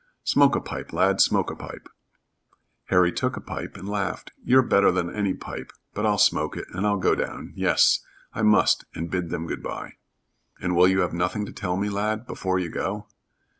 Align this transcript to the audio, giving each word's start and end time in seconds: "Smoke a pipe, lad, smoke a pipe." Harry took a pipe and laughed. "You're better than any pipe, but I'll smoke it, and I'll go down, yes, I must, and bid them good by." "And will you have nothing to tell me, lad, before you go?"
"Smoke 0.23 0.55
a 0.55 0.61
pipe, 0.61 0.93
lad, 0.93 1.21
smoke 1.21 1.51
a 1.51 1.55
pipe." 1.55 1.87
Harry 2.85 3.11
took 3.11 3.37
a 3.37 3.39
pipe 3.39 3.77
and 3.77 3.87
laughed. 3.87 4.31
"You're 4.43 4.63
better 4.63 4.91
than 4.91 5.13
any 5.13 5.35
pipe, 5.35 5.71
but 5.93 6.07
I'll 6.07 6.17
smoke 6.17 6.57
it, 6.57 6.65
and 6.73 6.87
I'll 6.87 6.97
go 6.97 7.13
down, 7.13 7.53
yes, 7.55 7.99
I 8.33 8.41
must, 8.41 8.83
and 8.95 9.11
bid 9.11 9.29
them 9.29 9.45
good 9.45 9.61
by." 9.61 9.97
"And 10.59 10.75
will 10.75 10.87
you 10.87 11.01
have 11.01 11.13
nothing 11.13 11.45
to 11.45 11.51
tell 11.53 11.77
me, 11.77 11.87
lad, 11.87 12.25
before 12.25 12.57
you 12.57 12.71
go?" 12.71 13.09